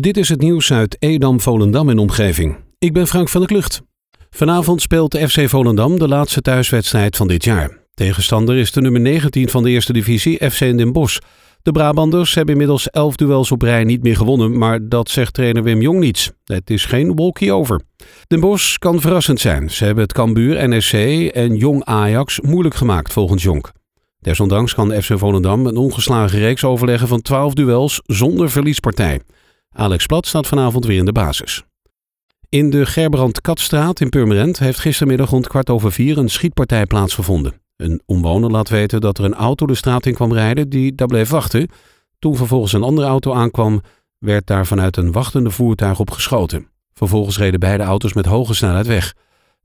Dit 0.00 0.16
is 0.16 0.28
het 0.28 0.40
nieuws 0.40 0.72
uit 0.72 0.96
Edam, 0.98 1.40
Volendam 1.40 1.88
en 1.88 1.98
omgeving. 1.98 2.56
Ik 2.78 2.92
ben 2.92 3.06
Frank 3.06 3.28
van 3.28 3.40
der 3.40 3.50
Klucht. 3.50 3.82
Vanavond 4.30 4.82
speelt 4.82 5.12
de 5.12 5.28
FC 5.28 5.48
Volendam 5.48 5.98
de 5.98 6.08
laatste 6.08 6.40
thuiswedstrijd 6.40 7.16
van 7.16 7.28
dit 7.28 7.44
jaar. 7.44 7.78
Tegenstander 7.94 8.56
is 8.56 8.72
de 8.72 8.80
nummer 8.80 9.00
19 9.00 9.48
van 9.48 9.62
de 9.62 9.70
eerste 9.70 9.92
divisie, 9.92 10.50
FC 10.50 10.58
Den 10.58 10.92
Bosch. 10.92 11.18
De 11.62 11.72
Brabanders 11.72 12.34
hebben 12.34 12.52
inmiddels 12.52 12.90
11 12.90 13.16
duels 13.16 13.52
op 13.52 13.62
rij 13.62 13.84
niet 13.84 14.02
meer 14.02 14.16
gewonnen, 14.16 14.58
maar 14.58 14.88
dat 14.88 15.10
zegt 15.10 15.34
trainer 15.34 15.62
Wim 15.62 15.80
Jong 15.80 15.98
niets. 16.00 16.30
Het 16.44 16.70
is 16.70 16.84
geen 16.84 17.16
walkie 17.16 17.52
over. 17.52 17.80
Den 18.26 18.40
Bosch 18.40 18.76
kan 18.78 19.00
verrassend 19.00 19.40
zijn. 19.40 19.70
Ze 19.70 19.84
hebben 19.84 20.04
het 20.04 20.12
Cambuur, 20.12 20.68
NSC 20.68 20.92
en 21.32 21.56
Jong 21.56 21.84
Ajax 21.84 22.40
moeilijk 22.40 22.74
gemaakt 22.74 23.12
volgens 23.12 23.42
Jonk. 23.42 23.72
Desondanks 24.18 24.74
kan 24.74 25.02
FC 25.02 25.18
Volendam 25.18 25.66
een 25.66 25.76
ongeslagen 25.76 26.38
reeks 26.38 26.64
overleggen 26.64 27.08
van 27.08 27.22
12 27.22 27.54
duels 27.54 28.00
zonder 28.06 28.50
verliespartij. 28.50 29.20
Alex 29.72 30.06
Plat 30.06 30.26
staat 30.26 30.46
vanavond 30.46 30.84
weer 30.84 30.98
in 30.98 31.04
de 31.04 31.12
basis. 31.12 31.64
In 32.48 32.70
de 32.70 32.86
Gerbrand 32.86 33.40
Katstraat 33.40 34.00
in 34.00 34.08
Purmerend 34.08 34.58
heeft 34.58 34.78
gistermiddag 34.78 35.30
rond 35.30 35.48
kwart 35.48 35.70
over 35.70 35.92
vier 35.92 36.18
een 36.18 36.28
schietpartij 36.28 36.86
plaatsgevonden. 36.86 37.60
Een 37.76 38.02
omwoner 38.06 38.50
laat 38.50 38.68
weten 38.68 39.00
dat 39.00 39.18
er 39.18 39.24
een 39.24 39.34
auto 39.34 39.66
de 39.66 39.74
straat 39.74 40.06
in 40.06 40.14
kwam 40.14 40.32
rijden 40.32 40.68
die 40.68 40.94
daar 40.94 41.06
bleef 41.06 41.28
wachten. 41.28 41.68
Toen 42.18 42.36
vervolgens 42.36 42.72
een 42.72 42.82
andere 42.82 43.06
auto 43.06 43.32
aankwam, 43.32 43.80
werd 44.18 44.46
daar 44.46 44.66
vanuit 44.66 44.96
een 44.96 45.12
wachtende 45.12 45.50
voertuig 45.50 46.00
op 46.00 46.10
geschoten. 46.10 46.66
Vervolgens 46.94 47.38
reden 47.38 47.60
beide 47.60 47.82
auto's 47.82 48.12
met 48.12 48.26
hoge 48.26 48.54
snelheid 48.54 48.86
weg. 48.86 49.14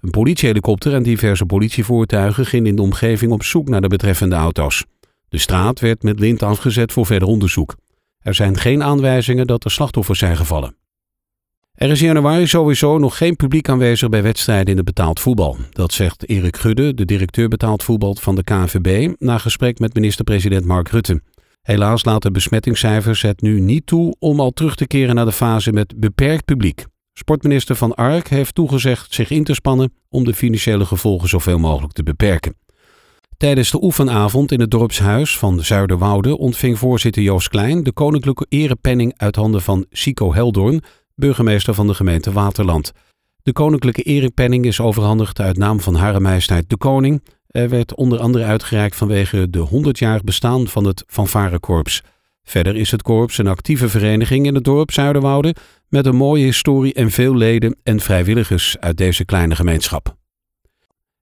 Een 0.00 0.10
politiehelikopter 0.10 0.94
en 0.94 1.02
diverse 1.02 1.46
politievoertuigen 1.46 2.46
gingen 2.46 2.66
in 2.66 2.76
de 2.76 2.82
omgeving 2.82 3.32
op 3.32 3.42
zoek 3.42 3.68
naar 3.68 3.80
de 3.80 3.88
betreffende 3.88 4.36
auto's. 4.36 4.84
De 5.28 5.38
straat 5.38 5.80
werd 5.80 6.02
met 6.02 6.20
lint 6.20 6.42
afgezet 6.42 6.92
voor 6.92 7.06
verder 7.06 7.28
onderzoek. 7.28 7.74
Er 8.26 8.34
zijn 8.34 8.58
geen 8.58 8.82
aanwijzingen 8.82 9.46
dat 9.46 9.64
er 9.64 9.70
slachtoffers 9.70 10.18
zijn 10.18 10.36
gevallen. 10.36 10.76
Er 11.74 11.90
is 11.90 12.00
in 12.00 12.06
januari 12.06 12.46
sowieso 12.46 12.98
nog 12.98 13.16
geen 13.16 13.36
publiek 13.36 13.68
aanwezig 13.68 14.08
bij 14.08 14.22
wedstrijden 14.22 14.66
in 14.66 14.76
het 14.76 14.84
betaald 14.84 15.20
voetbal. 15.20 15.56
Dat 15.70 15.92
zegt 15.92 16.28
Erik 16.28 16.56
Gudde, 16.56 16.94
de 16.94 17.04
directeur 17.04 17.48
betaald 17.48 17.82
voetbal 17.82 18.14
van 18.14 18.34
de 18.34 18.42
KNVB, 18.42 19.14
na 19.18 19.38
gesprek 19.38 19.78
met 19.78 19.94
minister-president 19.94 20.64
Mark 20.64 20.88
Rutte. 20.88 21.22
Helaas 21.62 22.04
laten 22.04 22.32
besmettingscijfers 22.32 23.22
het 23.22 23.40
nu 23.40 23.60
niet 23.60 23.86
toe 23.86 24.16
om 24.18 24.40
al 24.40 24.50
terug 24.50 24.74
te 24.74 24.86
keren 24.86 25.14
naar 25.14 25.24
de 25.24 25.32
fase 25.32 25.72
met 25.72 26.00
beperkt 26.00 26.44
publiek. 26.44 26.84
Sportminister 27.12 27.76
Van 27.76 27.94
Ark 27.94 28.28
heeft 28.28 28.54
toegezegd 28.54 29.14
zich 29.14 29.30
in 29.30 29.44
te 29.44 29.54
spannen 29.54 29.92
om 30.08 30.24
de 30.24 30.34
financiële 30.34 30.84
gevolgen 30.84 31.28
zoveel 31.28 31.58
mogelijk 31.58 31.92
te 31.92 32.02
beperken. 32.02 32.54
Tijdens 33.36 33.70
de 33.70 33.82
oefenavond 33.82 34.52
in 34.52 34.60
het 34.60 34.70
dorpshuis 34.70 35.38
van 35.38 35.60
Zuiderwoude 35.60 36.38
ontving 36.38 36.78
voorzitter 36.78 37.22
Joost 37.22 37.48
Klein 37.48 37.82
de 37.82 37.92
koninklijke 37.92 38.46
erepenning 38.48 39.14
uit 39.16 39.36
handen 39.36 39.62
van 39.62 39.86
Sico 39.90 40.34
Heldoorn, 40.34 40.82
burgemeester 41.14 41.74
van 41.74 41.86
de 41.86 41.94
gemeente 41.94 42.32
Waterland. 42.32 42.92
De 43.42 43.52
koninklijke 43.52 44.02
erepenning 44.02 44.64
is 44.64 44.80
overhandigd 44.80 45.40
uit 45.40 45.56
naam 45.56 45.80
van 45.80 45.94
Hare 45.94 46.20
Majesteit 46.20 46.68
de 46.68 46.76
Koning. 46.76 47.22
Er 47.46 47.68
werd 47.68 47.94
onder 47.94 48.18
andere 48.18 48.44
uitgereikt 48.44 48.96
vanwege 48.96 49.50
de 49.50 49.66
100-jarig 49.68 50.24
bestaan 50.24 50.68
van 50.68 50.84
het 50.84 51.04
Fanfarekorps. 51.06 52.02
Verder 52.42 52.76
is 52.76 52.90
het 52.90 53.02
korps 53.02 53.38
een 53.38 53.46
actieve 53.46 53.88
vereniging 53.88 54.46
in 54.46 54.54
het 54.54 54.64
dorp 54.64 54.90
Zuiderwoude 54.90 55.54
met 55.88 56.06
een 56.06 56.16
mooie 56.16 56.44
historie 56.44 56.94
en 56.94 57.10
veel 57.10 57.36
leden 57.36 57.76
en 57.82 58.00
vrijwilligers 58.00 58.76
uit 58.80 58.96
deze 58.96 59.24
kleine 59.24 59.54
gemeenschap. 59.54 60.16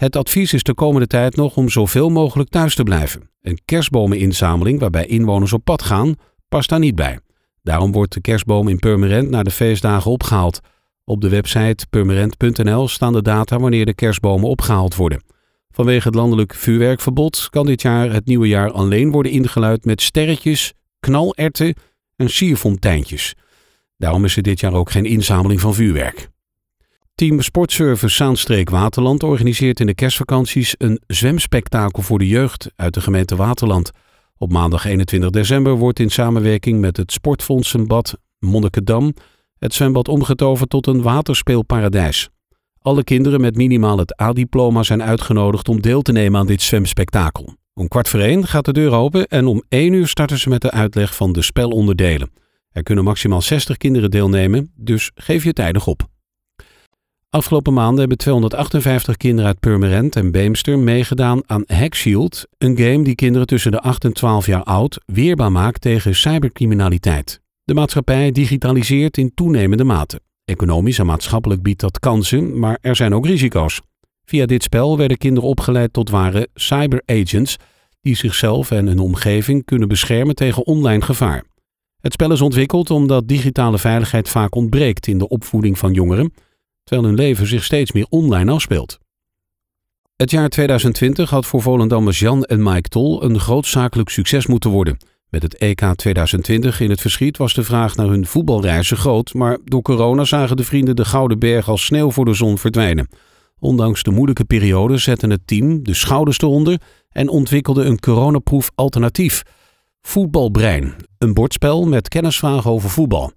Het 0.00 0.16
advies 0.16 0.52
is 0.52 0.62
de 0.62 0.74
komende 0.74 1.06
tijd 1.06 1.36
nog 1.36 1.56
om 1.56 1.68
zoveel 1.68 2.10
mogelijk 2.10 2.50
thuis 2.50 2.74
te 2.74 2.82
blijven. 2.82 3.30
Een 3.42 3.60
kerstbomeninzameling 3.64 4.80
waarbij 4.80 5.06
inwoners 5.06 5.52
op 5.52 5.64
pad 5.64 5.82
gaan, 5.82 6.14
past 6.48 6.68
daar 6.68 6.78
niet 6.78 6.94
bij. 6.94 7.18
Daarom 7.62 7.92
wordt 7.92 8.12
de 8.12 8.20
kerstboom 8.20 8.68
in 8.68 8.78
Purmerend 8.78 9.30
naar 9.30 9.44
de 9.44 9.50
feestdagen 9.50 10.10
opgehaald. 10.10 10.60
Op 11.04 11.20
de 11.20 11.28
website 11.28 11.86
purmerend.nl 11.90 12.88
staan 12.88 13.12
de 13.12 13.22
data 13.22 13.58
wanneer 13.58 13.86
de 13.86 13.94
kerstbomen 13.94 14.48
opgehaald 14.48 14.94
worden. 14.94 15.22
Vanwege 15.70 16.06
het 16.06 16.16
landelijk 16.16 16.54
vuurwerkverbod 16.54 17.48
kan 17.50 17.66
dit 17.66 17.82
jaar 17.82 18.12
het 18.12 18.26
nieuwe 18.26 18.48
jaar 18.48 18.70
alleen 18.70 19.10
worden 19.10 19.32
ingeluid 19.32 19.84
met 19.84 20.02
sterretjes, 20.02 20.72
knalerten 21.00 21.74
en 22.16 22.30
sierfonteintjes. 22.30 23.34
Daarom 23.96 24.24
is 24.24 24.36
er 24.36 24.42
dit 24.42 24.60
jaar 24.60 24.74
ook 24.74 24.90
geen 24.90 25.06
inzameling 25.06 25.60
van 25.60 25.74
vuurwerk. 25.74 26.28
Team 27.20 27.40
Sportservice 27.40 28.14
Zaanstreek 28.14 28.70
Waterland 28.70 29.22
organiseert 29.22 29.80
in 29.80 29.86
de 29.86 29.94
kerstvakanties 29.94 30.74
een 30.78 31.00
zwemspektakel 31.06 32.02
voor 32.02 32.18
de 32.18 32.26
jeugd 32.26 32.70
uit 32.76 32.94
de 32.94 33.00
gemeente 33.00 33.36
Waterland. 33.36 33.90
Op 34.36 34.52
maandag 34.52 34.84
21 34.84 35.30
december 35.30 35.72
wordt 35.72 35.98
in 35.98 36.10
samenwerking 36.10 36.80
met 36.80 36.96
het 36.96 37.12
Sportfondsenbad 37.12 38.18
Monnikendam 38.38 39.14
het 39.58 39.74
zwembad 39.74 40.08
omgetoverd 40.08 40.70
tot 40.70 40.86
een 40.86 41.02
waterspeelparadijs. 41.02 42.28
Alle 42.78 43.04
kinderen 43.04 43.40
met 43.40 43.56
minimaal 43.56 43.98
het 43.98 44.20
A-diploma 44.20 44.82
zijn 44.82 45.02
uitgenodigd 45.02 45.68
om 45.68 45.80
deel 45.80 46.02
te 46.02 46.12
nemen 46.12 46.40
aan 46.40 46.46
dit 46.46 46.62
zwemspektakel. 46.62 47.54
Om 47.74 47.88
kwart 47.88 48.08
voor 48.08 48.20
één 48.20 48.46
gaat 48.46 48.64
de 48.64 48.72
deur 48.72 48.92
open 48.92 49.26
en 49.26 49.46
om 49.46 49.62
één 49.68 49.92
uur 49.92 50.08
starten 50.08 50.38
ze 50.38 50.48
met 50.48 50.62
de 50.62 50.70
uitleg 50.70 51.14
van 51.14 51.32
de 51.32 51.42
spelonderdelen. 51.42 52.30
Er 52.70 52.82
kunnen 52.82 53.04
maximaal 53.04 53.42
60 53.42 53.76
kinderen 53.76 54.10
deelnemen, 54.10 54.72
dus 54.76 55.10
geef 55.14 55.44
je 55.44 55.52
tijdig 55.52 55.86
op. 55.86 56.08
Afgelopen 57.30 57.72
maanden 57.72 57.98
hebben 57.98 58.18
258 58.18 59.16
kinderen 59.16 59.46
uit 59.46 59.60
Purmerend 59.60 60.16
en 60.16 60.30
Beemster 60.30 60.78
meegedaan 60.78 61.42
aan 61.46 61.64
Hackshield, 61.66 62.46
een 62.58 62.76
game 62.76 63.02
die 63.02 63.14
kinderen 63.14 63.46
tussen 63.46 63.70
de 63.70 63.80
8 63.80 64.04
en 64.04 64.12
12 64.12 64.46
jaar 64.46 64.62
oud 64.62 64.98
weerbaar 65.06 65.52
maakt 65.52 65.80
tegen 65.80 66.14
cybercriminaliteit. 66.14 67.40
De 67.64 67.74
maatschappij 67.74 68.32
digitaliseert 68.32 69.16
in 69.16 69.34
toenemende 69.34 69.84
mate. 69.84 70.20
Economisch 70.44 70.98
en 70.98 71.06
maatschappelijk 71.06 71.62
biedt 71.62 71.80
dat 71.80 71.98
kansen, 71.98 72.58
maar 72.58 72.78
er 72.80 72.96
zijn 72.96 73.14
ook 73.14 73.26
risico's. 73.26 73.80
Via 74.24 74.46
dit 74.46 74.62
spel 74.62 74.96
werden 74.96 75.18
kinderen 75.18 75.48
opgeleid 75.48 75.92
tot 75.92 76.10
ware 76.10 76.48
cyberagents 76.54 77.56
die 78.00 78.16
zichzelf 78.16 78.70
en 78.70 78.86
hun 78.86 78.98
omgeving 78.98 79.64
kunnen 79.64 79.88
beschermen 79.88 80.34
tegen 80.34 80.66
online 80.66 81.02
gevaar. 81.02 81.44
Het 82.00 82.12
spel 82.12 82.32
is 82.32 82.40
ontwikkeld 82.40 82.90
omdat 82.90 83.28
digitale 83.28 83.78
veiligheid 83.78 84.28
vaak 84.28 84.54
ontbreekt 84.54 85.06
in 85.06 85.18
de 85.18 85.28
opvoeding 85.28 85.78
van 85.78 85.92
jongeren 85.92 86.32
terwijl 86.90 87.08
hun 87.08 87.24
leven 87.24 87.46
zich 87.46 87.64
steeds 87.64 87.92
meer 87.92 88.06
online 88.08 88.52
afspeelt. 88.52 88.98
Het 90.16 90.30
jaar 90.30 90.48
2020 90.48 91.30
had 91.30 91.46
voor 91.46 91.62
Volendammers 91.62 92.18
Jan 92.18 92.44
en 92.44 92.62
Mike 92.62 92.88
Tol 92.88 93.22
een 93.22 93.40
groot 93.40 93.66
zakelijk 93.66 94.08
succes 94.08 94.46
moeten 94.46 94.70
worden. 94.70 94.96
Met 95.28 95.42
het 95.42 95.56
EK 95.56 95.80
2020 95.94 96.80
in 96.80 96.90
het 96.90 97.00
verschiet 97.00 97.36
was 97.36 97.54
de 97.54 97.62
vraag 97.62 97.96
naar 97.96 98.06
hun 98.06 98.26
voetbalreizen 98.26 98.96
groot, 98.96 99.34
maar 99.34 99.58
door 99.64 99.82
corona 99.82 100.24
zagen 100.24 100.56
de 100.56 100.64
vrienden 100.64 100.96
de 100.96 101.04
Gouden 101.04 101.38
Berg 101.38 101.68
als 101.68 101.84
sneeuw 101.84 102.10
voor 102.10 102.24
de 102.24 102.34
zon 102.34 102.58
verdwijnen. 102.58 103.08
Ondanks 103.58 104.02
de 104.02 104.10
moeilijke 104.10 104.44
periode 104.44 104.96
zette 104.96 105.26
het 105.26 105.46
team 105.46 105.82
de 105.82 105.94
schouders 105.94 106.38
eronder 106.38 106.80
en 107.10 107.28
ontwikkelde 107.28 107.84
een 107.84 108.00
coronaproef 108.00 108.70
alternatief. 108.74 109.42
Voetbalbrein, 110.00 110.94
een 111.18 111.34
bordspel 111.34 111.86
met 111.86 112.08
kennisvragen 112.08 112.70
over 112.70 112.90
voetbal. 112.90 113.32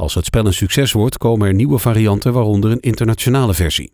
Als 0.00 0.14
het 0.14 0.24
spel 0.24 0.46
een 0.46 0.52
succes 0.52 0.92
wordt, 0.92 1.18
komen 1.18 1.46
er 1.46 1.54
nieuwe 1.54 1.78
varianten, 1.78 2.32
waaronder 2.32 2.70
een 2.70 2.80
internationale 2.80 3.54
versie. 3.54 3.92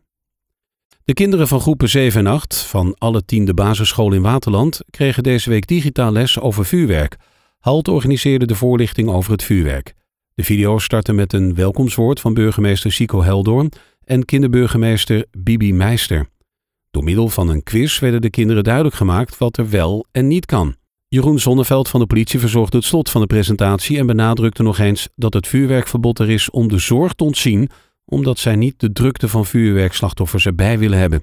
De 1.04 1.12
kinderen 1.12 1.48
van 1.48 1.60
groepen 1.60 1.88
7 1.88 2.20
en 2.20 2.32
8 2.32 2.56
van 2.60 2.94
alle 2.98 3.24
tiende 3.24 3.54
basisscholen 3.54 4.16
in 4.16 4.22
Waterland 4.22 4.80
kregen 4.90 5.22
deze 5.22 5.50
week 5.50 5.66
digitaal 5.66 6.12
les 6.12 6.40
over 6.40 6.64
vuurwerk. 6.64 7.16
HALT 7.58 7.88
organiseerde 7.88 8.46
de 8.46 8.54
voorlichting 8.54 9.08
over 9.08 9.32
het 9.32 9.42
vuurwerk. 9.42 9.94
De 10.34 10.44
video 10.44 10.78
startte 10.78 11.12
met 11.12 11.32
een 11.32 11.54
welkomstwoord 11.54 12.20
van 12.20 12.34
burgemeester 12.34 12.92
Sico 12.92 13.22
Heldoorn 13.22 13.72
en 14.04 14.24
kinderburgemeester 14.24 15.26
Bibi 15.38 15.74
Meister. 15.74 16.28
Door 16.90 17.04
middel 17.04 17.28
van 17.28 17.48
een 17.48 17.62
quiz 17.62 17.98
werden 17.98 18.20
de 18.20 18.30
kinderen 18.30 18.64
duidelijk 18.64 18.94
gemaakt 18.94 19.38
wat 19.38 19.56
er 19.56 19.70
wel 19.70 20.06
en 20.12 20.26
niet 20.26 20.46
kan. 20.46 20.74
Jeroen 21.16 21.38
Zonneveld 21.38 21.88
van 21.88 22.00
de 22.00 22.06
politie 22.06 22.40
verzorgde 22.40 22.76
het 22.76 22.86
slot 22.86 23.10
van 23.10 23.20
de 23.20 23.26
presentatie 23.26 23.98
en 23.98 24.06
benadrukte 24.06 24.62
nog 24.62 24.78
eens 24.78 25.08
dat 25.14 25.34
het 25.34 25.46
vuurwerkverbod 25.46 26.18
er 26.18 26.30
is 26.30 26.50
om 26.50 26.68
de 26.68 26.78
zorg 26.78 27.12
te 27.12 27.24
ontzien, 27.24 27.70
omdat 28.04 28.38
zij 28.38 28.56
niet 28.56 28.80
de 28.80 28.92
drukte 28.92 29.28
van 29.28 29.46
vuurwerkslachtoffers 29.46 30.46
erbij 30.46 30.78
willen 30.78 30.98
hebben. 30.98 31.22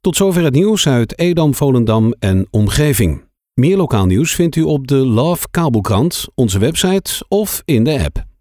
Tot 0.00 0.16
zover 0.16 0.44
het 0.44 0.54
nieuws 0.54 0.86
uit 0.86 1.18
Edam, 1.18 1.54
Volendam 1.54 2.14
en 2.18 2.46
omgeving. 2.50 3.24
Meer 3.54 3.76
lokaal 3.76 4.06
nieuws 4.06 4.34
vindt 4.34 4.56
u 4.56 4.62
op 4.62 4.86
de 4.86 4.96
Love 4.96 5.46
Kabelkrant, 5.50 6.26
onze 6.34 6.58
website 6.58 7.24
of 7.28 7.62
in 7.64 7.84
de 7.84 8.04
app. 8.04 8.31